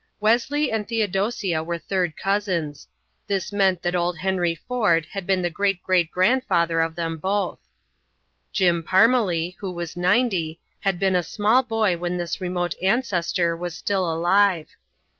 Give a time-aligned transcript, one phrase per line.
[0.19, 2.87] Wesley and Theodosia were third cousins;
[3.27, 7.59] this meant that old Henry Ford had been the great great grandfather of them both.
[8.51, 13.75] Jim Parmelee, who was ninety, had been a small boy when this remote ancestor was
[13.75, 14.69] still alive.